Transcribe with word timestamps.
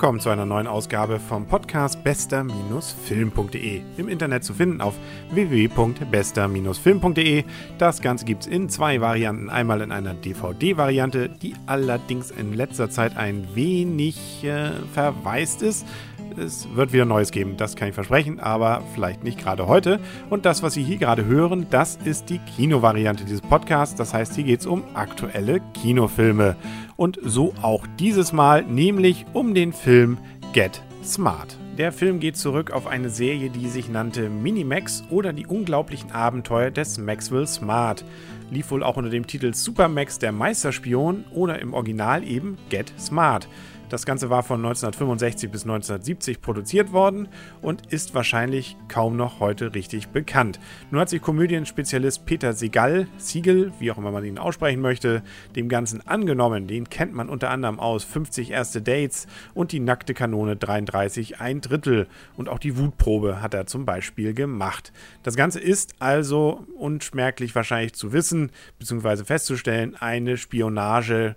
willkommen 0.00 0.20
zu 0.20 0.30
einer 0.30 0.46
neuen 0.46 0.66
Ausgabe 0.66 1.20
vom 1.20 1.46
Podcast 1.46 2.02
bester-film.de. 2.02 3.82
Im 3.98 4.08
Internet 4.08 4.44
zu 4.44 4.54
finden 4.54 4.80
auf 4.80 4.94
www.bester-film.de. 5.30 7.44
Das 7.76 8.00
Ganze 8.00 8.24
gibt 8.24 8.44
es 8.44 8.46
in 8.46 8.70
zwei 8.70 9.02
Varianten. 9.02 9.50
Einmal 9.50 9.82
in 9.82 9.92
einer 9.92 10.14
DVD-Variante, 10.14 11.28
die 11.28 11.54
allerdings 11.66 12.30
in 12.30 12.54
letzter 12.54 12.88
Zeit 12.88 13.18
ein 13.18 13.46
wenig 13.54 14.42
äh, 14.42 14.70
verwaist 14.94 15.60
ist. 15.60 15.84
Es 16.38 16.68
wird 16.74 16.92
wieder 16.92 17.04
Neues 17.04 17.30
geben, 17.30 17.56
das 17.56 17.76
kann 17.76 17.88
ich 17.88 17.94
versprechen, 17.94 18.40
aber 18.40 18.82
vielleicht 18.94 19.24
nicht 19.24 19.38
gerade 19.38 19.66
heute. 19.66 20.00
Und 20.28 20.44
das, 20.44 20.62
was 20.62 20.74
Sie 20.74 20.82
hier 20.82 20.96
gerade 20.96 21.24
hören, 21.24 21.66
das 21.70 21.98
ist 22.04 22.30
die 22.30 22.38
Kinovariante 22.38 23.24
dieses 23.24 23.40
Podcasts. 23.40 23.94
Das 23.94 24.14
heißt, 24.14 24.34
hier 24.34 24.44
geht 24.44 24.60
es 24.60 24.66
um 24.66 24.84
aktuelle 24.94 25.60
Kinofilme. 25.74 26.56
Und 26.96 27.18
so 27.22 27.54
auch 27.62 27.86
dieses 27.98 28.32
Mal, 28.32 28.64
nämlich 28.64 29.26
um 29.32 29.54
den 29.54 29.72
Film 29.72 30.18
Get 30.52 30.82
Smart. 31.02 31.56
Der 31.78 31.92
Film 31.92 32.20
geht 32.20 32.36
zurück 32.36 32.72
auf 32.72 32.86
eine 32.86 33.08
Serie, 33.08 33.48
die 33.48 33.68
sich 33.68 33.88
nannte 33.88 34.28
Minimax 34.28 35.02
oder 35.08 35.32
die 35.32 35.46
unglaublichen 35.46 36.12
Abenteuer 36.12 36.70
des 36.70 36.98
Maxwell 36.98 37.46
Smart. 37.46 38.04
Lief 38.50 38.70
wohl 38.70 38.82
auch 38.82 38.96
unter 38.96 39.10
dem 39.10 39.26
Titel 39.26 39.54
Supermax 39.54 40.18
der 40.18 40.32
Meisterspion 40.32 41.24
oder 41.30 41.58
im 41.60 41.72
Original 41.72 42.22
eben 42.22 42.58
Get 42.68 42.92
Smart. 42.98 43.48
Das 43.90 44.06
Ganze 44.06 44.30
war 44.30 44.44
von 44.44 44.60
1965 44.60 45.50
bis 45.50 45.62
1970 45.64 46.40
produziert 46.40 46.92
worden 46.92 47.26
und 47.60 47.92
ist 47.92 48.14
wahrscheinlich 48.14 48.76
kaum 48.86 49.16
noch 49.16 49.40
heute 49.40 49.74
richtig 49.74 50.08
bekannt. 50.10 50.60
Nun 50.92 51.00
hat 51.00 51.08
sich 51.08 51.20
Komödienspezialist 51.20 52.24
Peter 52.24 52.52
Segal, 52.52 53.08
Siegel, 53.18 53.72
wie 53.80 53.90
auch 53.90 53.98
immer 53.98 54.12
man 54.12 54.24
ihn 54.24 54.38
aussprechen 54.38 54.80
möchte, 54.80 55.24
dem 55.56 55.68
Ganzen 55.68 56.06
angenommen. 56.06 56.68
Den 56.68 56.88
kennt 56.88 57.14
man 57.14 57.28
unter 57.28 57.50
anderem 57.50 57.80
aus 57.80 58.04
50 58.04 58.52
erste 58.52 58.80
Dates 58.80 59.26
und 59.54 59.72
die 59.72 59.80
nackte 59.80 60.14
Kanone 60.14 60.54
33 60.54 61.40
ein 61.40 61.60
Drittel. 61.60 62.06
Und 62.36 62.48
auch 62.48 62.60
die 62.60 62.78
Wutprobe 62.78 63.42
hat 63.42 63.54
er 63.54 63.66
zum 63.66 63.86
Beispiel 63.86 64.34
gemacht. 64.34 64.92
Das 65.24 65.34
Ganze 65.34 65.58
ist 65.58 65.96
also 65.98 66.64
unschmerklich 66.78 67.56
wahrscheinlich 67.56 67.94
zu 67.94 68.12
wissen 68.12 68.52
bzw. 68.78 69.24
festzustellen 69.24 69.96
eine 69.96 70.36
Spionage 70.36 71.34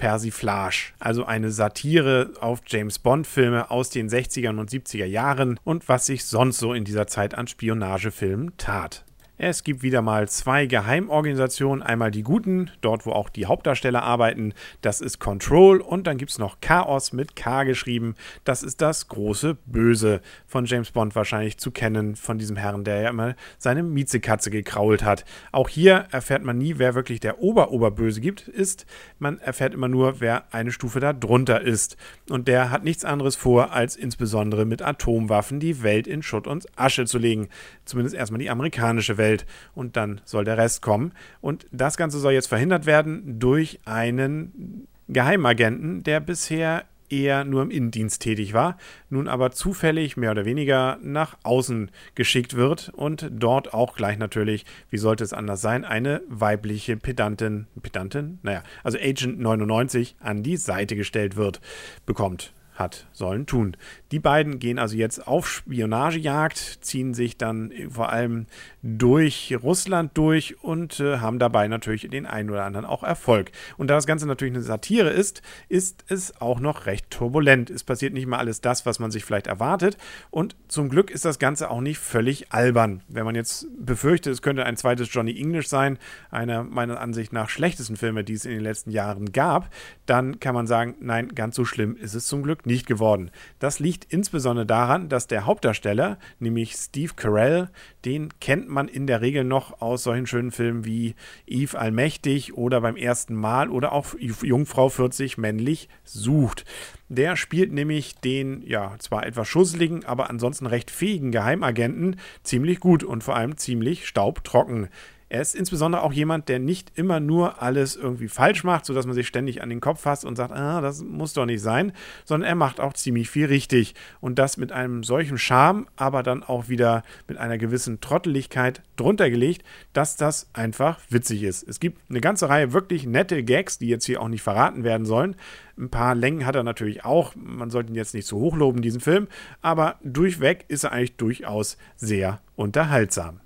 Persiflage, 0.00 0.94
also 0.98 1.26
eine 1.26 1.50
Satire 1.50 2.32
auf 2.40 2.62
James 2.66 2.98
Bond-Filme 2.98 3.70
aus 3.70 3.90
den 3.90 4.08
60er 4.08 4.48
und 4.58 4.70
70er 4.70 5.04
Jahren 5.04 5.60
und 5.62 5.88
was 5.90 6.06
sich 6.06 6.24
sonst 6.24 6.58
so 6.58 6.72
in 6.72 6.84
dieser 6.84 7.06
Zeit 7.06 7.34
an 7.34 7.46
Spionagefilmen 7.46 8.56
tat. 8.56 9.04
Es 9.42 9.64
gibt 9.64 9.82
wieder 9.82 10.02
mal 10.02 10.28
zwei 10.28 10.66
Geheimorganisationen. 10.66 11.82
Einmal 11.82 12.10
die 12.10 12.22
Guten, 12.22 12.70
dort 12.82 13.06
wo 13.06 13.12
auch 13.12 13.30
die 13.30 13.46
Hauptdarsteller 13.46 14.02
arbeiten. 14.02 14.52
Das 14.82 15.00
ist 15.00 15.18
Control. 15.18 15.80
Und 15.80 16.06
dann 16.06 16.18
gibt 16.18 16.30
es 16.30 16.38
noch 16.38 16.60
Chaos 16.60 17.14
mit 17.14 17.36
K 17.36 17.64
geschrieben. 17.64 18.16
Das 18.44 18.62
ist 18.62 18.82
das 18.82 19.08
große 19.08 19.56
Böse 19.64 20.20
von 20.46 20.66
James 20.66 20.90
Bond 20.90 21.14
wahrscheinlich 21.14 21.56
zu 21.56 21.70
kennen. 21.70 22.16
Von 22.16 22.36
diesem 22.36 22.56
Herrn, 22.56 22.84
der 22.84 23.00
ja 23.00 23.08
immer 23.08 23.34
seine 23.56 23.82
Miezekatze 23.82 24.50
gekrault 24.50 25.04
hat. 25.04 25.24
Auch 25.52 25.70
hier 25.70 26.04
erfährt 26.10 26.44
man 26.44 26.58
nie, 26.58 26.74
wer 26.76 26.94
wirklich 26.94 27.20
der 27.20 27.40
Ober-Oberböse 27.40 28.20
gibt, 28.20 28.46
ist. 28.46 28.84
Man 29.18 29.38
erfährt 29.38 29.72
immer 29.72 29.88
nur, 29.88 30.20
wer 30.20 30.52
eine 30.52 30.70
Stufe 30.70 31.00
darunter 31.00 31.62
ist. 31.62 31.96
Und 32.28 32.46
der 32.46 32.70
hat 32.70 32.84
nichts 32.84 33.06
anderes 33.06 33.36
vor, 33.36 33.72
als 33.72 33.96
insbesondere 33.96 34.66
mit 34.66 34.82
Atomwaffen 34.82 35.60
die 35.60 35.82
Welt 35.82 36.06
in 36.06 36.22
Schutt 36.22 36.46
und 36.46 36.66
Asche 36.78 37.06
zu 37.06 37.16
legen. 37.16 37.48
Zumindest 37.86 38.14
erstmal 38.14 38.40
die 38.40 38.50
amerikanische 38.50 39.16
Welt. 39.16 39.29
Welt 39.30 39.46
und 39.74 39.96
dann 39.96 40.20
soll 40.24 40.44
der 40.44 40.58
Rest 40.58 40.82
kommen. 40.82 41.12
Und 41.40 41.66
das 41.72 41.96
Ganze 41.96 42.18
soll 42.18 42.32
jetzt 42.32 42.48
verhindert 42.48 42.86
werden 42.86 43.38
durch 43.38 43.80
einen 43.84 44.86
Geheimagenten, 45.08 46.02
der 46.02 46.20
bisher 46.20 46.84
eher 47.08 47.44
nur 47.44 47.62
im 47.62 47.72
Innendienst 47.72 48.22
tätig 48.22 48.52
war, 48.52 48.78
nun 49.08 49.26
aber 49.26 49.50
zufällig 49.50 50.16
mehr 50.16 50.30
oder 50.30 50.44
weniger 50.44 50.96
nach 51.02 51.36
außen 51.42 51.90
geschickt 52.14 52.54
wird 52.54 52.90
und 52.94 53.28
dort 53.32 53.74
auch 53.74 53.96
gleich 53.96 54.16
natürlich, 54.16 54.64
wie 54.90 54.98
sollte 54.98 55.24
es 55.24 55.32
anders 55.32 55.60
sein, 55.60 55.84
eine 55.84 56.22
weibliche 56.28 56.96
Pedantin, 56.96 57.66
Pedantin, 57.82 58.38
naja, 58.42 58.62
also 58.84 58.96
Agent 58.96 59.40
99 59.40 60.14
an 60.20 60.44
die 60.44 60.56
Seite 60.56 60.94
gestellt 60.94 61.34
wird, 61.34 61.60
bekommt 62.06 62.52
hat 62.80 63.06
sollen 63.12 63.46
tun. 63.46 63.76
Die 64.10 64.18
beiden 64.18 64.58
gehen 64.58 64.80
also 64.80 64.96
jetzt 64.96 65.28
auf 65.28 65.48
Spionagejagd, 65.48 66.78
ziehen 66.80 67.14
sich 67.14 67.36
dann 67.36 67.72
vor 67.90 68.10
allem 68.10 68.46
durch 68.82 69.56
Russland 69.62 70.16
durch 70.18 70.60
und 70.64 70.98
äh, 70.98 71.18
haben 71.18 71.38
dabei 71.38 71.68
natürlich 71.68 72.08
den 72.08 72.26
einen 72.26 72.50
oder 72.50 72.64
anderen 72.64 72.86
auch 72.86 73.04
Erfolg. 73.04 73.52
Und 73.76 73.88
da 73.88 73.94
das 73.94 74.06
Ganze 74.06 74.26
natürlich 74.26 74.54
eine 74.54 74.62
Satire 74.62 75.10
ist, 75.10 75.42
ist 75.68 76.04
es 76.08 76.40
auch 76.40 76.58
noch 76.58 76.86
recht 76.86 77.10
turbulent. 77.10 77.70
Es 77.70 77.84
passiert 77.84 78.14
nicht 78.14 78.26
mal 78.26 78.38
alles 78.38 78.60
das, 78.60 78.86
was 78.86 78.98
man 78.98 79.10
sich 79.10 79.24
vielleicht 79.24 79.46
erwartet. 79.46 79.96
Und 80.30 80.56
zum 80.66 80.88
Glück 80.88 81.10
ist 81.10 81.24
das 81.24 81.38
Ganze 81.38 81.70
auch 81.70 81.82
nicht 81.82 81.98
völlig 81.98 82.50
albern. 82.52 83.02
Wenn 83.08 83.24
man 83.24 83.34
jetzt 83.34 83.66
befürchtet, 83.78 84.32
es 84.32 84.42
könnte 84.42 84.64
ein 84.64 84.76
zweites 84.76 85.12
Johnny 85.12 85.38
English 85.38 85.68
sein, 85.68 85.98
einer 86.30 86.64
meiner 86.64 87.00
Ansicht 87.00 87.32
nach 87.32 87.50
schlechtesten 87.50 87.96
Filme, 87.96 88.24
die 88.24 88.32
es 88.32 88.46
in 88.46 88.52
den 88.52 88.62
letzten 88.62 88.90
Jahren 88.90 89.32
gab, 89.32 89.70
dann 90.06 90.40
kann 90.40 90.54
man 90.54 90.66
sagen, 90.66 90.94
nein, 91.00 91.28
ganz 91.34 91.54
so 91.54 91.66
schlimm 91.66 91.96
ist 91.96 92.14
es 92.14 92.26
zum 92.26 92.42
Glück 92.42 92.64
nicht 92.64 92.69
geworden. 92.78 93.30
Das 93.58 93.78
liegt 93.78 94.04
insbesondere 94.12 94.66
daran, 94.66 95.08
dass 95.08 95.26
der 95.26 95.46
Hauptdarsteller, 95.46 96.18
nämlich 96.38 96.74
Steve 96.74 97.12
Carell, 97.14 97.68
den 98.04 98.30
kennt 98.40 98.68
man 98.68 98.88
in 98.88 99.06
der 99.06 99.20
Regel 99.20 99.44
noch 99.44 99.80
aus 99.80 100.02
solchen 100.02 100.26
schönen 100.26 100.50
Filmen 100.50 100.84
wie 100.84 101.14
Eve 101.46 101.78
Allmächtig 101.78 102.54
oder 102.54 102.80
beim 102.80 102.96
ersten 102.96 103.34
Mal 103.34 103.70
oder 103.70 103.92
auch 103.92 104.14
Jungfrau 104.18 104.88
40 104.88 105.38
männlich 105.38 105.88
sucht. 106.04 106.64
Der 107.08 107.36
spielt 107.36 107.72
nämlich 107.72 108.14
den, 108.16 108.62
ja, 108.62 108.94
zwar 108.98 109.26
etwas 109.26 109.48
schusseligen, 109.48 110.04
aber 110.04 110.30
ansonsten 110.30 110.66
recht 110.66 110.90
fähigen 110.90 111.32
Geheimagenten 111.32 112.16
ziemlich 112.44 112.80
gut 112.80 113.02
und 113.02 113.24
vor 113.24 113.36
allem 113.36 113.56
ziemlich 113.56 114.06
staubtrocken. 114.06 114.88
Er 115.32 115.40
ist 115.40 115.54
insbesondere 115.54 116.02
auch 116.02 116.12
jemand, 116.12 116.48
der 116.48 116.58
nicht 116.58 116.90
immer 116.96 117.20
nur 117.20 117.62
alles 117.62 117.94
irgendwie 117.94 118.26
falsch 118.26 118.64
macht, 118.64 118.84
sodass 118.84 119.06
man 119.06 119.14
sich 119.14 119.28
ständig 119.28 119.62
an 119.62 119.70
den 119.70 119.80
Kopf 119.80 120.00
fasst 120.00 120.24
und 120.24 120.34
sagt, 120.34 120.52
ah, 120.52 120.80
das 120.80 121.04
muss 121.04 121.34
doch 121.34 121.46
nicht 121.46 121.62
sein, 121.62 121.92
sondern 122.24 122.48
er 122.48 122.56
macht 122.56 122.80
auch 122.80 122.94
ziemlich 122.94 123.30
viel 123.30 123.46
richtig. 123.46 123.94
Und 124.20 124.40
das 124.40 124.56
mit 124.56 124.72
einem 124.72 125.04
solchen 125.04 125.38
Charme, 125.38 125.86
aber 125.94 126.24
dann 126.24 126.42
auch 126.42 126.68
wieder 126.68 127.04
mit 127.28 127.38
einer 127.38 127.58
gewissen 127.58 128.00
Trotteligkeit 128.00 128.82
drunter 128.96 129.30
gelegt, 129.30 129.64
dass 129.92 130.16
das 130.16 130.50
einfach 130.52 130.98
witzig 131.10 131.44
ist. 131.44 131.62
Es 131.62 131.78
gibt 131.78 132.10
eine 132.10 132.20
ganze 132.20 132.48
Reihe 132.48 132.72
wirklich 132.72 133.06
nette 133.06 133.44
Gags, 133.44 133.78
die 133.78 133.86
jetzt 133.86 134.06
hier 134.06 134.20
auch 134.20 134.28
nicht 134.28 134.42
verraten 134.42 134.82
werden 134.82 135.06
sollen. 135.06 135.36
Ein 135.78 135.90
paar 135.90 136.16
Längen 136.16 136.44
hat 136.44 136.56
er 136.56 136.64
natürlich 136.64 137.04
auch. 137.04 137.36
Man 137.36 137.70
sollte 137.70 137.92
ihn 137.92 137.96
jetzt 137.96 138.14
nicht 138.14 138.26
zu 138.26 138.36
hoch 138.36 138.56
loben, 138.56 138.82
diesen 138.82 139.00
Film. 139.00 139.28
Aber 139.62 139.94
durchweg 140.02 140.64
ist 140.66 140.82
er 140.82 140.90
eigentlich 140.90 141.16
durchaus 141.16 141.78
sehr 141.94 142.40
unterhaltsam. 142.56 143.38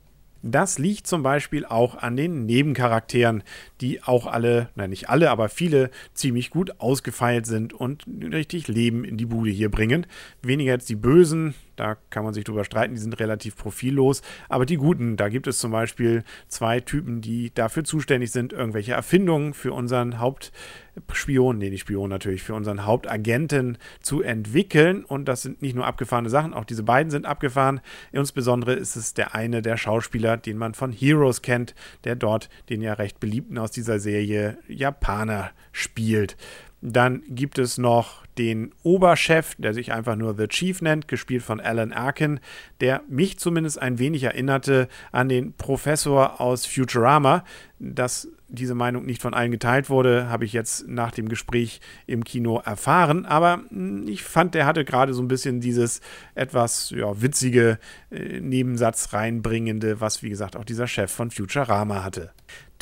Das 0.46 0.78
liegt 0.78 1.06
zum 1.06 1.22
Beispiel 1.22 1.64
auch 1.64 1.94
an 1.94 2.18
den 2.18 2.44
Nebencharakteren, 2.44 3.42
die 3.80 4.02
auch 4.02 4.26
alle, 4.26 4.68
nein 4.74 4.90
nicht 4.90 5.08
alle, 5.08 5.30
aber 5.30 5.48
viele 5.48 5.90
ziemlich 6.12 6.50
gut 6.50 6.80
ausgefeilt 6.80 7.46
sind 7.46 7.72
und 7.72 8.04
richtig 8.06 8.68
Leben 8.68 9.04
in 9.04 9.16
die 9.16 9.24
Bude 9.24 9.48
hier 9.48 9.70
bringen. 9.70 10.06
Weniger 10.42 10.72
jetzt 10.72 10.90
die 10.90 10.96
Bösen, 10.96 11.54
da 11.76 11.96
kann 12.10 12.24
man 12.24 12.34
sich 12.34 12.44
drüber 12.44 12.64
streiten, 12.64 12.94
die 12.94 13.00
sind 13.00 13.18
relativ 13.18 13.56
profillos. 13.56 14.22
Aber 14.48 14.66
die 14.66 14.76
guten, 14.76 15.16
da 15.16 15.28
gibt 15.28 15.46
es 15.46 15.58
zum 15.58 15.70
Beispiel 15.70 16.24
zwei 16.48 16.80
Typen, 16.80 17.20
die 17.20 17.52
dafür 17.54 17.84
zuständig 17.84 18.30
sind, 18.30 18.52
irgendwelche 18.52 18.92
Erfindungen 18.92 19.54
für 19.54 19.72
unseren 19.72 20.18
Hauptspion, 20.18 21.58
nee, 21.58 21.70
nicht 21.70 21.82
Spion 21.82 22.10
natürlich, 22.10 22.42
für 22.42 22.54
unseren 22.54 22.86
Hauptagenten 22.86 23.78
zu 24.00 24.22
entwickeln. 24.22 25.04
Und 25.04 25.26
das 25.26 25.42
sind 25.42 25.62
nicht 25.62 25.74
nur 25.74 25.86
abgefahrene 25.86 26.30
Sachen, 26.30 26.54
auch 26.54 26.64
diese 26.64 26.82
beiden 26.82 27.10
sind 27.10 27.26
abgefahren. 27.26 27.80
Insbesondere 28.12 28.74
ist 28.74 28.96
es 28.96 29.14
der 29.14 29.34
eine 29.34 29.62
der 29.62 29.76
Schauspieler, 29.76 30.36
den 30.36 30.58
man 30.58 30.74
von 30.74 30.92
Heroes 30.92 31.42
kennt, 31.42 31.74
der 32.04 32.16
dort 32.16 32.48
den 32.68 32.82
ja 32.82 32.94
recht 32.94 33.20
beliebten 33.20 33.58
aus 33.58 33.70
dieser 33.70 33.98
Serie 33.98 34.58
Japaner 34.68 35.50
spielt. 35.72 36.36
Dann 36.86 37.22
gibt 37.30 37.58
es 37.58 37.78
noch 37.78 38.26
den 38.36 38.74
Oberchef, 38.82 39.54
der 39.56 39.72
sich 39.72 39.90
einfach 39.90 40.16
nur 40.16 40.36
The 40.36 40.48
Chief 40.48 40.82
nennt, 40.82 41.08
gespielt 41.08 41.42
von 41.42 41.58
Alan 41.58 41.94
Arkin, 41.94 42.40
der 42.82 43.00
mich 43.08 43.38
zumindest 43.38 43.80
ein 43.80 43.98
wenig 43.98 44.24
erinnerte 44.24 44.88
an 45.10 45.30
den 45.30 45.54
Professor 45.54 46.42
aus 46.42 46.66
Futurama. 46.66 47.42
Dass 47.78 48.28
diese 48.48 48.74
Meinung 48.74 49.06
nicht 49.06 49.22
von 49.22 49.32
allen 49.32 49.50
geteilt 49.50 49.88
wurde, 49.88 50.28
habe 50.28 50.44
ich 50.44 50.52
jetzt 50.52 50.86
nach 50.86 51.10
dem 51.10 51.30
Gespräch 51.30 51.80
im 52.06 52.22
Kino 52.22 52.60
erfahren. 52.62 53.24
Aber 53.24 53.62
hm, 53.70 54.06
ich 54.06 54.22
fand, 54.22 54.54
der 54.54 54.66
hatte 54.66 54.84
gerade 54.84 55.14
so 55.14 55.22
ein 55.22 55.28
bisschen 55.28 55.60
dieses 55.60 56.02
etwas 56.34 56.90
ja, 56.90 57.22
witzige 57.22 57.78
äh, 58.10 58.40
Nebensatz 58.40 59.14
reinbringende, 59.14 60.02
was 60.02 60.22
wie 60.22 60.28
gesagt 60.28 60.54
auch 60.54 60.64
dieser 60.64 60.86
Chef 60.86 61.10
von 61.10 61.30
Futurama 61.30 62.04
hatte. 62.04 62.30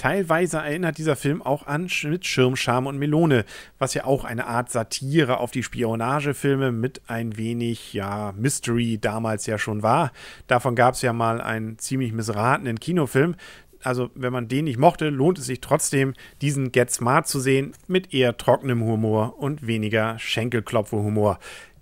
Teilweise 0.03 0.57
erinnert 0.57 0.99
dieser 0.99 1.15
Film 1.15 1.43
auch 1.43 1.69
an 1.69 1.89
mit 2.03 2.27
Schirm, 2.27 2.57
Scham 2.57 2.89
und 2.89 2.99
Melone, 2.99 3.45
was 3.79 3.95
ja 3.95 4.03
auch 4.03 4.25
eine 4.25 4.49
Art 4.49 4.69
Satire 4.69 5.39
auf 5.39 5.53
die 5.53 5.63
Spionagefilme 5.63 6.73
mit 6.73 7.03
ein 7.07 7.37
wenig, 7.37 7.93
ja, 7.93 8.35
Mystery 8.37 8.99
damals 9.01 9.47
ja 9.47 9.59
schon 9.59 9.85
war. 9.85 10.11
Davon 10.49 10.75
gab 10.75 10.95
es 10.95 11.03
ja 11.03 11.13
mal 11.13 11.41
einen 11.41 11.79
ziemlich 11.79 12.13
missratenen 12.13 12.81
Kinofilm. 12.81 13.37
Also, 13.85 14.11
wenn 14.17 14.33
man 14.33 14.49
den 14.49 14.65
nicht 14.65 14.77
mochte, 14.77 15.09
lohnt 15.09 15.39
es 15.39 15.47
sich 15.47 15.61
trotzdem, 15.61 16.15
diesen 16.41 16.73
Get 16.73 16.91
Smart 16.91 17.29
zu 17.29 17.39
sehen, 17.39 17.73
mit 17.87 18.13
eher 18.13 18.37
trockenem 18.37 18.83
Humor 18.83 19.39
und 19.39 19.69
weniger 19.69 20.19
Schenkelklopfe-Humor. 20.19 21.39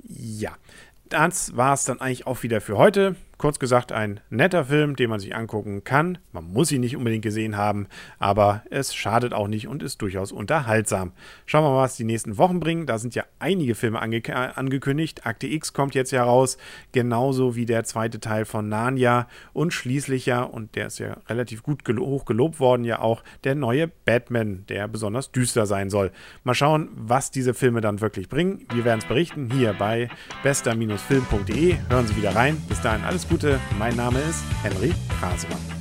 Ja, 0.07 0.53
das 1.09 1.57
war 1.57 1.73
es 1.73 1.85
dann 1.85 2.03
eigentlich 2.03 2.27
auch 2.27 2.43
wieder 2.43 2.61
für 2.61 2.77
heute. 2.77 3.17
Kurz 3.41 3.59
gesagt, 3.59 3.91
ein 3.91 4.21
netter 4.29 4.67
Film, 4.67 4.97
den 4.97 5.09
man 5.09 5.19
sich 5.19 5.35
angucken 5.35 5.83
kann. 5.83 6.19
Man 6.31 6.53
muss 6.53 6.71
ihn 6.73 6.83
nicht 6.83 6.95
unbedingt 6.95 7.23
gesehen 7.23 7.57
haben, 7.57 7.87
aber 8.19 8.65
es 8.69 8.95
schadet 8.95 9.33
auch 9.33 9.49
nicht 9.49 9.67
und 9.67 9.83
ist 9.83 10.03
durchaus 10.03 10.31
unterhaltsam. 10.31 11.13
Schauen 11.47 11.65
wir 11.65 11.71
mal, 11.71 11.85
was 11.85 11.97
die 11.97 12.05
nächsten 12.05 12.37
Wochen 12.37 12.61
bringen. 12.61 12.85
Da 12.85 12.99
sind 12.99 13.15
ja 13.15 13.25
einige 13.39 13.75
Filme 13.75 14.03
ange 14.03 14.21
angekündigt. 14.37 15.25
Akte 15.25 15.47
X 15.47 15.73
kommt 15.73 15.95
jetzt 15.95 16.11
ja 16.11 16.23
raus, 16.23 16.59
genauso 16.93 17.57
wie 17.57 17.65
der 17.65 17.85
zweite 17.85 18.21
Teil 18.21 18.45
von 18.45 18.69
Narnia 18.69 19.27
und 19.55 19.73
schließlich 19.73 20.27
ja, 20.27 20.43
und 20.43 20.77
der 20.77 20.89
ist 20.89 20.99
ja 20.99 21.17
relativ 21.27 21.63
gut 21.63 21.87
gelo 21.87 22.05
hoch 22.05 22.27
gelobt 22.27 22.61
worden, 22.61 22.85
ja 22.85 22.99
auch 22.99 23.25
der 23.45 23.55
neue 23.55 23.89
Batman, 23.89 24.67
der 24.69 24.87
besonders 24.87 25.33
düster 25.33 25.65
sein 25.65 25.89
soll. 25.89 26.13
Mal 26.45 26.53
schauen, 26.53 26.91
was 26.95 27.31
diese 27.31 27.55
Filme 27.55 27.81
dann 27.81 28.03
wirklich 28.03 28.29
bringen. 28.29 28.67
Wir 28.75 28.85
werden 28.85 28.99
es 28.99 29.07
berichten 29.07 29.51
hier 29.51 29.73
bei 29.73 30.11
bester-film.de. 30.43 31.77
Hören 31.89 32.07
Sie 32.07 32.17
wieder 32.17 32.37
rein. 32.37 32.63
Bis 32.69 32.83
dahin 32.83 33.03
alles 33.03 33.30
Gute. 33.31 33.61
Mein 33.79 33.95
Name 33.95 34.19
ist 34.19 34.43
Henry 34.65 34.93
Rasemann. 35.23 35.80